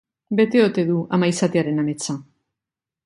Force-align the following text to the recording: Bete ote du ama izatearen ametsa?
Bete 0.39 0.61
ote 0.67 0.85
du 0.87 0.95
ama 1.17 1.29
izatearen 1.33 1.83
ametsa? 1.85 2.17